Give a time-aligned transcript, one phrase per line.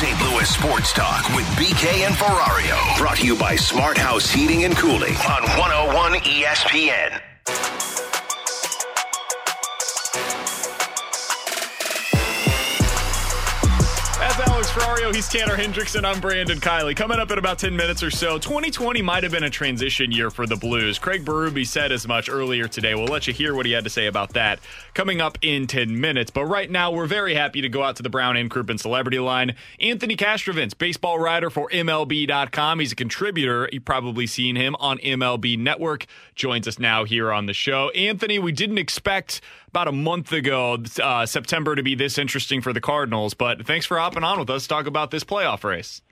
[0.00, 0.18] St.
[0.22, 2.96] Louis sports talk with BK and Ferrario.
[2.96, 7.20] Brought to you by Smart House Heating and Cooling on 101 ESPN.
[14.70, 15.12] Ferrario.
[15.12, 16.04] He's Tanner Hendrickson.
[16.04, 16.94] I'm Brandon Kiley.
[16.94, 20.30] Coming up in about 10 minutes or so, 2020 might have been a transition year
[20.30, 20.96] for the Blues.
[20.96, 22.94] Craig Berube said as much earlier today.
[22.94, 24.60] We'll let you hear what he had to say about that
[24.94, 26.30] coming up in 10 minutes.
[26.30, 29.18] But right now, we're very happy to go out to the Brown and Crouppen Celebrity
[29.18, 29.56] Line.
[29.80, 32.78] Anthony Castrovince, baseball writer for MLB.com.
[32.78, 33.68] He's a contributor.
[33.72, 36.06] You've probably seen him on MLB Network.
[36.36, 37.90] Joins us now here on the show.
[37.90, 39.40] Anthony, we didn't expect
[39.70, 43.34] about a month ago, uh, September, to be this interesting for the Cardinals.
[43.34, 44.66] But thanks for hopping on with us.
[44.66, 46.02] Talk about this playoff race.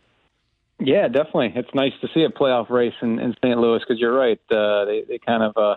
[0.80, 1.52] Yeah, definitely.
[1.56, 3.58] It's nice to see a playoff race in, in St.
[3.58, 4.40] Louis because you're right.
[4.50, 5.76] Uh, they they kind of uh,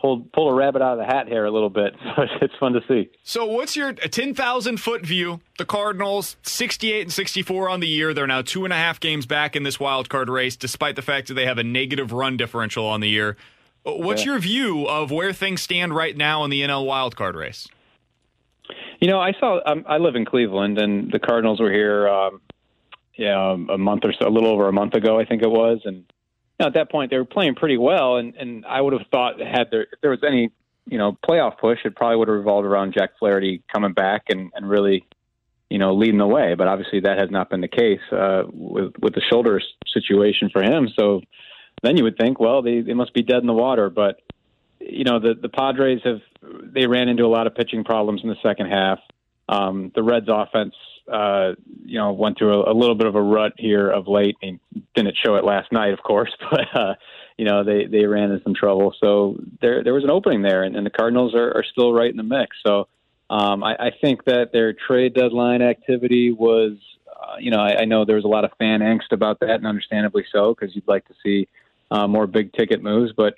[0.00, 1.94] pulled pull a rabbit out of the hat here a little bit.
[2.16, 3.10] So it's fun to see.
[3.22, 5.40] So what's your ten thousand foot view?
[5.58, 8.14] The Cardinals sixty eight and sixty four on the year.
[8.14, 11.02] They're now two and a half games back in this wild card race, despite the
[11.02, 13.36] fact that they have a negative run differential on the year.
[13.96, 14.32] What's yeah.
[14.32, 17.68] your view of where things stand right now in the NL wildcard race?
[19.00, 19.60] You know, I saw.
[19.64, 22.08] Um, I live in Cleveland, and the Cardinals were here.
[22.08, 22.40] Um,
[23.16, 25.80] yeah, a month or so, a little over a month ago, I think it was,
[25.84, 26.04] and you
[26.60, 28.16] know, at that point they were playing pretty well.
[28.16, 30.50] And and I would have thought had there if there was any
[30.86, 34.50] you know playoff push, it probably would have revolved around Jack Flaherty coming back and
[34.54, 35.06] and really
[35.68, 36.54] you know leading the way.
[36.54, 40.62] But obviously that has not been the case uh, with with the shoulder situation for
[40.62, 40.88] him.
[40.98, 41.20] So
[41.82, 43.90] then you would think, well, they, they must be dead in the water.
[43.90, 44.20] But
[44.80, 48.28] you know, the the Padres have they ran into a lot of pitching problems in
[48.28, 48.98] the second half.
[49.48, 50.74] Um, the Reds' offense,
[51.10, 51.52] uh,
[51.84, 54.36] you know, went through a, a little bit of a rut here of late.
[54.42, 54.60] Mean,
[54.94, 56.94] didn't show it last night, of course, but uh,
[57.36, 58.94] you know they they ran into some trouble.
[59.02, 62.10] So there there was an opening there, and, and the Cardinals are, are still right
[62.10, 62.56] in the mix.
[62.64, 62.88] So
[63.30, 67.84] um, I, I think that their trade deadline activity was, uh, you know, I, I
[67.84, 70.88] know there was a lot of fan angst about that, and understandably so, because you'd
[70.88, 71.46] like to see
[71.90, 73.12] uh, more big ticket moves.
[73.16, 73.34] But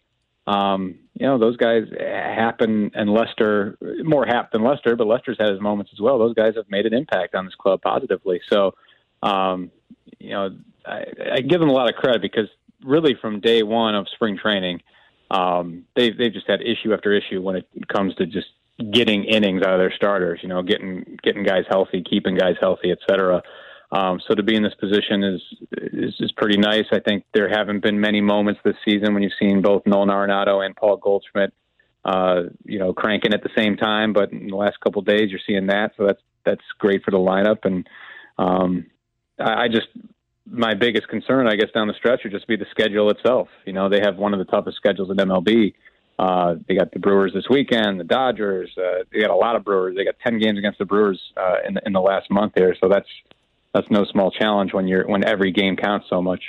[0.47, 5.51] um, you know, those guys happen, and Lester more Happ than Lester, but Lester's had
[5.51, 6.19] his moments as well.
[6.19, 8.41] Those guys have made an impact on this club positively.
[8.51, 8.75] So,
[9.23, 9.71] um,
[10.19, 10.57] you know,
[10.87, 12.49] I, I give them a lot of credit because
[12.85, 14.81] really from day one of spring training,
[15.31, 18.49] um, they've they've just had issue after issue when it comes to just
[18.91, 20.41] getting innings out of their starters.
[20.43, 23.43] You know, getting getting guys healthy, keeping guys healthy, et cetera.
[23.93, 25.43] Um, so to be in this position is,
[25.73, 26.85] is is pretty nice.
[26.93, 30.65] I think there haven't been many moments this season when you've seen both Nolan Arenado
[30.65, 31.53] and Paul Goldschmidt,
[32.05, 34.13] uh, you know, cranking at the same time.
[34.13, 37.19] But in the last couple days, you're seeing that, so that's that's great for the
[37.19, 37.65] lineup.
[37.65, 37.89] And
[38.39, 38.87] um,
[39.41, 39.89] I, I just
[40.47, 43.49] my biggest concern, I guess, down the stretch would just be the schedule itself.
[43.65, 45.75] You know, they have one of the toughest schedules in MLB.
[46.17, 48.71] Uh, they got the Brewers this weekend, the Dodgers.
[48.77, 49.97] Uh, they got a lot of Brewers.
[49.97, 52.77] They got ten games against the Brewers uh, in the, in the last month here,
[52.81, 53.09] so that's
[53.75, 56.43] that's no small challenge when you're when every game counts so much.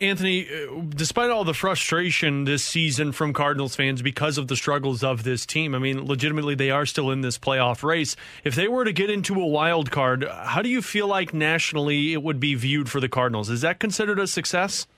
[0.00, 5.04] Anthony, uh, despite all the frustration this season from Cardinals fans because of the struggles
[5.04, 8.16] of this team, I mean, legitimately, they are still in this playoff race.
[8.42, 12.12] If they were to get into a wild card, how do you feel like nationally
[12.12, 13.48] it would be viewed for the Cardinals?
[13.48, 14.88] Is that considered a success?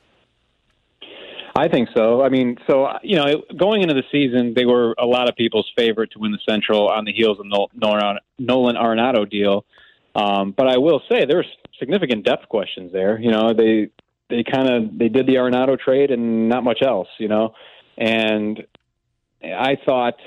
[1.55, 2.23] I think so.
[2.23, 5.71] I mean, so you know, going into the season, they were a lot of people's
[5.77, 9.65] favorite to win the Central on the heels of the Nolan Arenado deal.
[10.17, 11.47] Um, but I will say there's
[11.79, 13.21] significant depth questions there.
[13.21, 13.91] You know, they
[14.31, 17.09] they kind of they did the Arenado trade and not much else.
[17.19, 17.55] You know,
[17.99, 18.67] and
[19.43, 20.19] I thought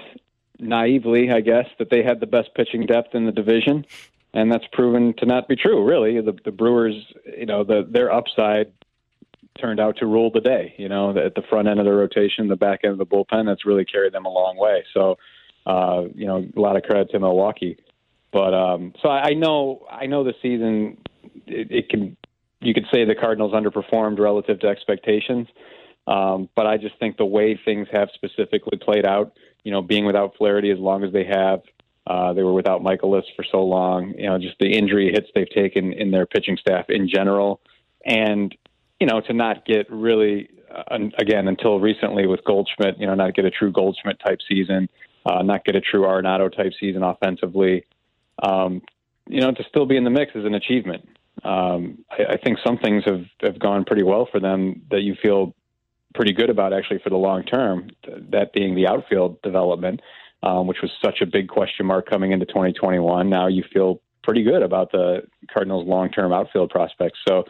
[0.59, 3.85] naively, I guess, that they had the best pitching depth in the division,
[4.31, 5.83] and that's proven to not be true.
[5.83, 6.95] Really, the, the Brewers,
[7.37, 8.71] you know, the, their upside
[9.59, 10.75] turned out to rule the day.
[10.77, 13.47] You know, at the front end of the rotation, the back end of the bullpen,
[13.47, 14.83] that's really carried them a long way.
[14.93, 15.17] So,
[15.65, 17.77] uh, you know, a lot of credit to Milwaukee.
[18.31, 20.97] But um, so I, know I know the season
[21.47, 22.15] it, it can
[22.61, 25.47] you could say the Cardinals underperformed relative to expectations.
[26.07, 29.33] Um, but I just think the way things have specifically played out,
[29.63, 31.61] you know, being without Flaherty as long as they have,
[32.07, 35.49] uh, they were without Mikolas for so long, you know, just the injury hits they've
[35.49, 37.61] taken in their pitching staff in general.
[38.05, 38.55] And,
[38.99, 43.35] you know, to not get really, uh, again, until recently with Goldschmidt, you know, not
[43.35, 44.89] get a true Goldschmidt type season,
[45.27, 47.85] uh, not get a true Arenado type season offensively,
[48.41, 48.81] um,
[49.27, 51.07] you know, to still be in the mix is an achievement.
[51.43, 55.15] Um, I, I think some things have, have gone pretty well for them that you
[55.21, 55.55] feel
[56.15, 57.89] pretty good about actually for the long term.
[58.31, 60.01] That being the outfield development,
[60.43, 63.29] um, which was such a big question mark coming into 2021.
[63.29, 67.19] Now you feel pretty good about the Cardinals' long term outfield prospects.
[67.27, 67.45] So,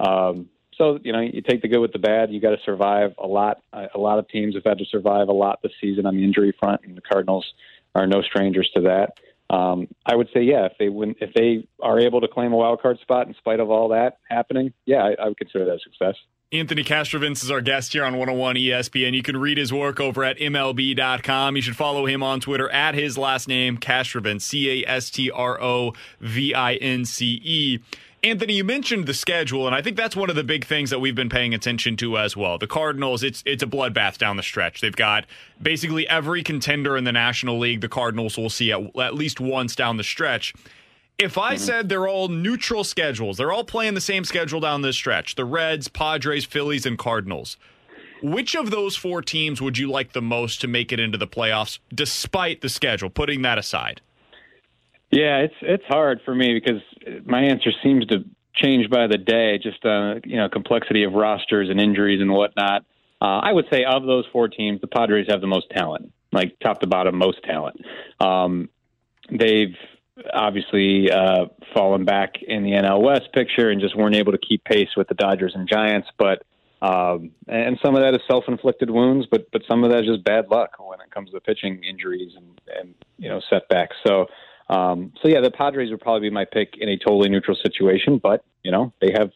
[0.00, 2.32] um, so you know, you take the good with the bad.
[2.32, 3.62] You got to survive a lot.
[3.72, 6.54] A lot of teams have had to survive a lot this season on the injury
[6.58, 7.46] front, and the Cardinals
[7.94, 9.14] are no strangers to that.
[9.50, 12.56] Um, I would say, yeah, if they win, if they are able to claim a
[12.56, 15.74] wild card spot in spite of all that happening, yeah, I, I would consider that
[15.74, 16.14] a success.
[16.52, 19.12] Anthony Castrovince is our guest here on 101 ESPN.
[19.12, 21.54] You can read his work over at MLB.com.
[21.54, 25.30] You should follow him on Twitter at his last name, Castrovince, C A S T
[25.30, 27.78] R O V I N C E.
[28.22, 30.98] Anthony, you mentioned the schedule, and I think that's one of the big things that
[30.98, 32.58] we've been paying attention to as well.
[32.58, 34.82] The Cardinals, it's it's a bloodbath down the stretch.
[34.82, 35.24] They've got
[35.60, 37.80] basically every contender in the National League.
[37.80, 40.52] The Cardinals will see at, at least once down the stretch.
[41.18, 41.64] If I mm-hmm.
[41.64, 45.46] said they're all neutral schedules, they're all playing the same schedule down this stretch the
[45.46, 47.56] Reds, Padres, Phillies, and Cardinals.
[48.22, 51.26] Which of those four teams would you like the most to make it into the
[51.26, 54.02] playoffs, despite the schedule, putting that aside?
[55.10, 56.80] Yeah, it's it's hard for me because
[57.24, 58.24] my answer seems to
[58.54, 62.84] change by the day, just uh, you know complexity of rosters and injuries and whatnot.
[63.20, 66.58] Uh, I would say of those four teams, the Padres have the most talent, like
[66.60, 67.80] top to bottom, most talent.
[68.18, 68.70] Um,
[69.30, 69.74] they've
[70.32, 74.64] obviously uh, fallen back in the NL West picture and just weren't able to keep
[74.64, 76.08] pace with the Dodgers and Giants.
[76.18, 76.44] But
[76.82, 80.24] um, and some of that is self-inflicted wounds, but but some of that is just
[80.24, 83.96] bad luck when it comes to pitching injuries and and you know setbacks.
[84.06, 84.26] So.
[84.70, 88.18] Um, so yeah, the Padres would probably be my pick in a totally neutral situation,
[88.18, 89.32] but you know they have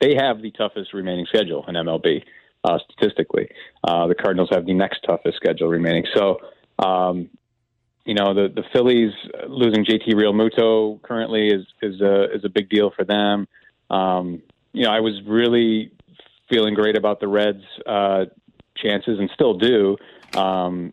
[0.00, 2.24] they have the toughest remaining schedule in MLB
[2.64, 3.48] uh, statistically.
[3.84, 6.04] Uh, the Cardinals have the next toughest schedule remaining.
[6.12, 6.40] So
[6.84, 7.30] um,
[8.04, 9.12] you know the the Phillies
[9.46, 13.46] losing JT Realmuto currently is is a is a big deal for them.
[13.88, 14.42] Um,
[14.72, 15.92] you know, I was really
[16.50, 18.24] feeling great about the Reds' uh,
[18.76, 19.96] chances, and still do.
[20.34, 20.92] Um,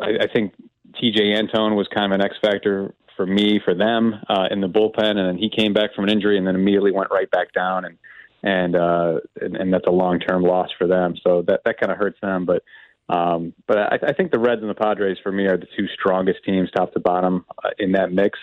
[0.00, 0.54] I, I think
[0.92, 4.68] Tejay Antone was kind of an X factor for me for them uh, in the
[4.68, 7.52] bullpen, and then he came back from an injury, and then immediately went right back
[7.52, 7.98] down, and
[8.42, 11.14] and uh, and, and that's a long term loss for them.
[11.22, 12.62] So that that kind of hurts them, but
[13.08, 15.86] um, but I, I think the Reds and the Padres for me are the two
[15.88, 18.38] strongest teams, top to bottom, uh, in that mix.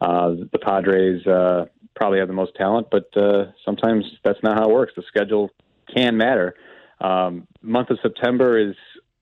[0.00, 4.68] Uh, the Padres uh, probably have the most talent, but uh, sometimes that's not how
[4.68, 4.92] it works.
[4.96, 5.50] The schedule
[5.94, 6.54] can matter.
[7.00, 8.76] Um, month of September is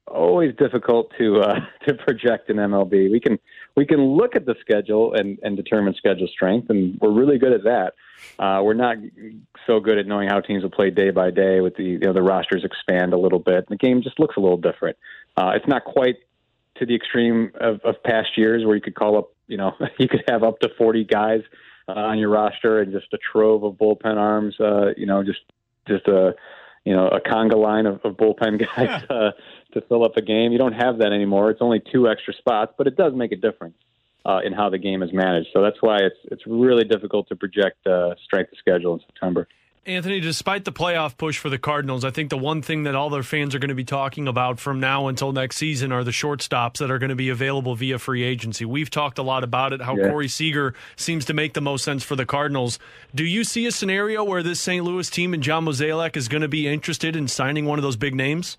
[0.06, 3.10] always difficult to uh, to project in MLB.
[3.10, 3.38] We can
[3.76, 7.52] we can look at the schedule and, and determine schedule strength, and we're really good
[7.52, 7.92] at that.
[8.38, 8.96] Uh, we're not
[9.66, 11.60] so good at knowing how teams will play day by day.
[11.60, 14.40] With the you know the rosters expand a little bit, the game just looks a
[14.40, 14.96] little different.
[15.36, 16.16] Uh, it's not quite
[16.76, 20.08] to the extreme of, of past years where you could call up you know you
[20.08, 21.42] could have up to forty guys
[21.88, 24.58] uh, on your roster and just a trove of bullpen arms.
[24.58, 25.40] Uh, you know, just
[25.86, 26.34] just a
[26.86, 29.32] you know a conga line of, of bullpen guys uh,
[29.74, 30.52] to fill up a game.
[30.52, 31.50] You don't have that anymore.
[31.50, 33.76] It's only two extra spots, but it does make a difference
[34.24, 35.48] uh, in how the game is managed.
[35.52, 39.48] So that's why it's it's really difficult to project uh, strength of schedule in September.
[39.86, 43.08] Anthony, despite the playoff push for the Cardinals, I think the one thing that all
[43.08, 46.10] their fans are going to be talking about from now until next season are the
[46.10, 48.64] shortstops that are going to be available via free agency.
[48.64, 50.08] We've talked a lot about it, how yeah.
[50.08, 52.80] Corey Seager seems to make the most sense for the Cardinals.
[53.14, 54.84] Do you see a scenario where this St.
[54.84, 57.96] Louis team and John Mozeliak is going to be interested in signing one of those
[57.96, 58.58] big names?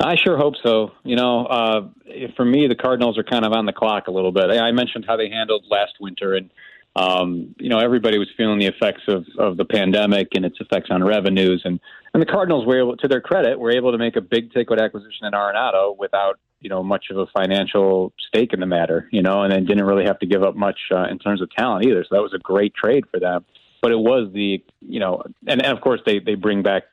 [0.00, 0.90] I sure hope so.
[1.04, 1.88] You know, uh,
[2.34, 4.50] for me, the Cardinals are kind of on the clock a little bit.
[4.50, 6.50] I mentioned how they handled last winter and–
[6.96, 10.90] um, you know, everybody was feeling the effects of, of the pandemic and its effects
[10.90, 11.62] on revenues.
[11.64, 11.80] And,
[12.12, 14.80] and the Cardinals were able, to their credit, were able to make a big takeout
[14.80, 19.22] acquisition in Arenado without, you know, much of a financial stake in the matter, you
[19.22, 21.84] know, and then didn't really have to give up much uh, in terms of talent
[21.84, 22.04] either.
[22.04, 23.44] So that was a great trade for them.
[23.82, 26.84] But it was the, you know, and, and of course they, they bring back,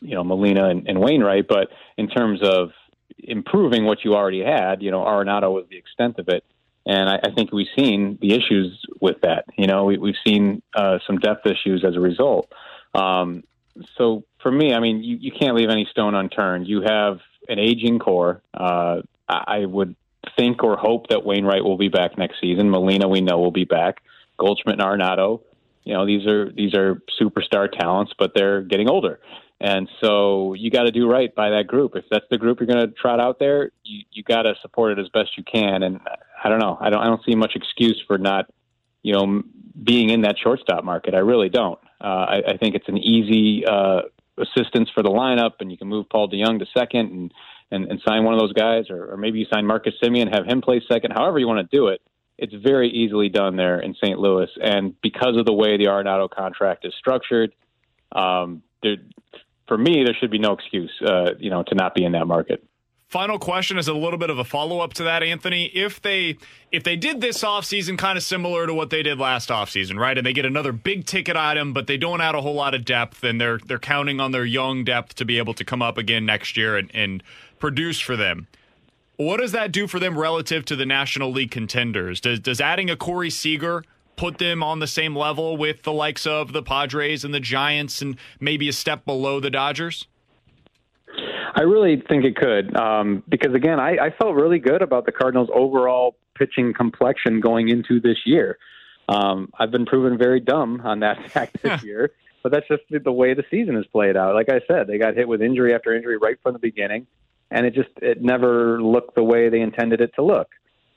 [0.00, 1.48] you know, Molina and, and Wainwright.
[1.48, 2.70] But in terms of
[3.18, 6.44] improving what you already had, you know, Arenado was the extent of it.
[6.86, 9.44] And I, I think we've seen the issues with that.
[9.56, 12.52] You know, we, we've seen uh, some depth issues as a result.
[12.94, 13.44] Um,
[13.96, 16.66] so for me, I mean, you, you can't leave any stone unturned.
[16.66, 18.42] You have an aging core.
[18.52, 19.94] Uh, I would
[20.36, 22.70] think or hope that Wainwright will be back next season.
[22.70, 24.02] Molina, we know will be back.
[24.38, 25.42] Goldschmidt and Arenado,
[25.84, 29.20] you know, these are these are superstar talents, but they're getting older.
[29.60, 31.96] And so you got to do right by that group.
[31.96, 34.96] If that's the group you're going to trot out there, you, you got to support
[34.96, 35.82] it as best you can.
[35.82, 36.00] And
[36.44, 36.78] I don't know.
[36.80, 37.00] I don't.
[37.00, 38.46] I don't see much excuse for not,
[39.02, 39.42] you know,
[39.82, 41.14] being in that shortstop market.
[41.14, 41.78] I really don't.
[42.00, 44.02] Uh, I, I think it's an easy uh,
[44.36, 47.32] assistance for the lineup, and you can move Paul DeJong to second and
[47.70, 50.46] and, and sign one of those guys, or, or maybe you sign Marcus Semien, have
[50.46, 51.12] him play second.
[51.12, 52.00] However you want to do it,
[52.38, 54.18] it's very easily done there in St.
[54.18, 54.48] Louis.
[54.62, 57.52] And because of the way the Arenado contract is structured,
[58.12, 58.96] um, there,
[59.66, 62.26] for me, there should be no excuse, uh, you know, to not be in that
[62.26, 62.64] market.
[63.08, 65.64] Final question is a little bit of a follow up to that, Anthony.
[65.74, 66.36] If they
[66.70, 70.18] if they did this offseason kind of similar to what they did last offseason, right?
[70.18, 72.84] And they get another big ticket item, but they don't add a whole lot of
[72.84, 75.96] depth, and they're they're counting on their young depth to be able to come up
[75.96, 77.22] again next year and, and
[77.58, 78.46] produce for them.
[79.16, 82.20] What does that do for them relative to the National League contenders?
[82.20, 83.84] Does does adding a Corey Seager
[84.16, 88.02] put them on the same level with the likes of the Padres and the Giants
[88.02, 90.06] and maybe a step below the Dodgers?
[91.58, 95.12] I really think it could um, because again, I, I felt really good about the
[95.12, 98.58] Cardinals' overall pitching complexion going into this year.
[99.08, 102.12] Um, I've been proven very dumb on that fact this year,
[102.44, 104.36] but that's just the way the season has played out.
[104.36, 107.08] Like I said, they got hit with injury after injury right from the beginning,
[107.50, 110.50] and it just it never looked the way they intended it to look.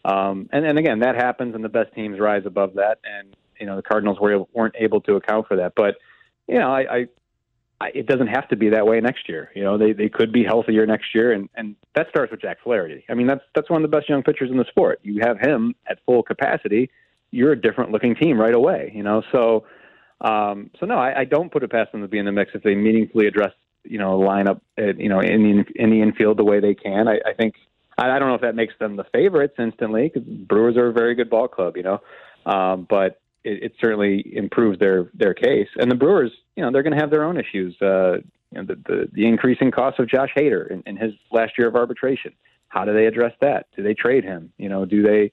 [0.06, 3.00] Um, and, and again, that happens, and the best teams rise above that.
[3.04, 5.74] And you know, the Cardinals were weren't able to account for that.
[5.76, 5.96] But
[6.48, 7.08] you know, I, I
[7.94, 9.52] it doesn't have to be that way next year.
[9.56, 12.58] You know, they they could be healthier next year, and and that starts with Jack
[12.64, 13.04] Flaherty.
[13.10, 15.00] I mean, that's that's one of the best young pitchers in the sport.
[15.04, 16.90] You have him at full capacity,
[17.32, 18.92] you're a different looking team right away.
[18.94, 19.66] You know, so
[20.22, 22.52] um, so no, I, I don't put it past them to be in the mix
[22.54, 26.38] if they meaningfully address you know lineup at, you know in the in the infield
[26.38, 27.08] the way they can.
[27.08, 27.56] I, I think
[27.98, 30.94] I, I don't know if that makes them the favorites instantly because Brewers are a
[30.94, 31.78] very good ball club.
[31.78, 32.02] You know,
[32.46, 35.68] um, but it, it certainly improved their their case.
[35.78, 37.76] And the Brewers, you know, they're going to have their own issues.
[37.82, 38.18] Uh,
[38.52, 41.68] you know, the, the the increasing cost of Josh Hader in, in his last year
[41.68, 42.34] of arbitration.
[42.68, 43.68] How do they address that?
[43.76, 44.54] Do they trade him?
[44.58, 45.32] You know, do they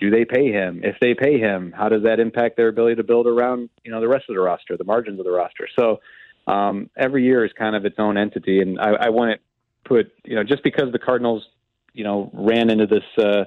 [0.00, 0.80] do they pay him?
[0.82, 4.00] If they pay him, how does that impact their ability to build around you know
[4.00, 5.68] the rest of the roster, the margins of the roster?
[5.78, 6.00] So
[6.46, 10.12] um, every year is kind of its own entity, and I, I want to put
[10.24, 11.44] you know just because the Cardinals
[11.92, 13.04] you know ran into this.
[13.18, 13.44] Uh,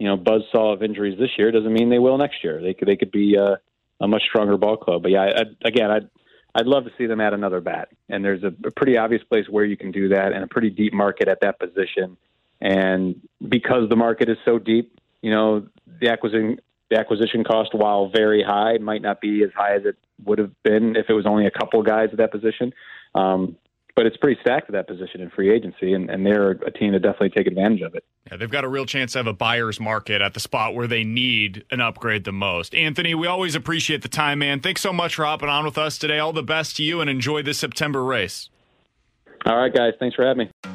[0.00, 2.60] you know buzzsaw of injuries this year doesn't mean they will next year.
[2.60, 3.56] They could they could be uh,
[4.00, 5.02] a much stronger ball club.
[5.02, 6.08] But yeah, I, again, I'd
[6.54, 9.44] I'd love to see them add another bat, and there's a, a pretty obvious place
[9.48, 12.16] where you can do that, and a pretty deep market at that position.
[12.62, 15.66] And because the market is so deep, you know
[16.00, 16.58] the acquisition
[16.90, 20.50] the acquisition cost, while very high, might not be as high as it would have
[20.62, 22.72] been if it was only a couple guys at that position.
[23.14, 23.56] Um,
[24.00, 26.92] but it's pretty stacked at that position in free agency, and, and they're a team
[26.92, 28.02] to definitely take advantage of it.
[28.30, 30.86] Yeah, they've got a real chance to have a buyer's market at the spot where
[30.86, 32.74] they need an upgrade the most.
[32.74, 34.60] Anthony, we always appreciate the time, man.
[34.60, 36.18] Thanks so much for hopping on with us today.
[36.18, 38.48] All the best to you, and enjoy this September race.
[39.44, 39.92] All right, guys.
[40.00, 40.70] Thanks for having me.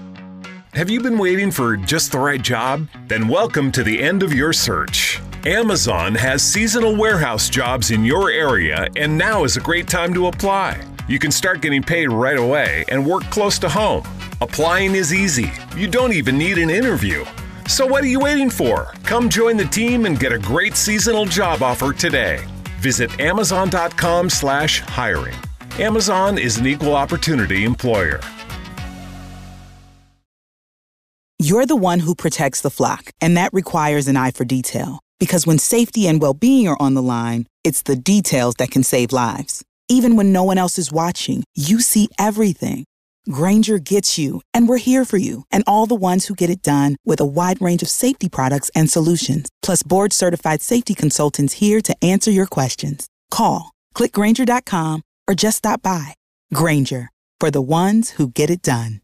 [0.75, 2.87] Have you been waiting for just the right job?
[3.07, 5.19] Then welcome to the end of your search.
[5.47, 10.27] Amazon has seasonal warehouse jobs in your area, and now is a great time to
[10.27, 10.79] apply.
[11.07, 14.01] You can start getting paid right away and work close to home.
[14.41, 15.51] Applying is easy.
[15.77, 17.23] You don't even need an interview.
[17.67, 18.85] So what are you waiting for?
[19.03, 22.43] Come join the team and get a great seasonal job offer today.
[22.79, 25.35] Visit amazon.com/hiring.
[25.77, 28.19] Amazon is an equal opportunity employer.
[31.37, 35.01] You're the one who protects the flock, and that requires an eye for detail.
[35.19, 39.11] Because when safety and well-being are on the line, it's the details that can save
[39.11, 39.63] lives.
[39.87, 42.85] Even when no one else is watching, you see everything.
[43.29, 46.63] Grainger gets you, and we're here for you and all the ones who get it
[46.63, 51.53] done with a wide range of safety products and solutions, plus board certified safety consultants
[51.53, 53.07] here to answer your questions.
[53.31, 56.15] Call, clickgrainger.com, or just stop by.
[56.53, 59.01] Grainger, for the ones who get it done.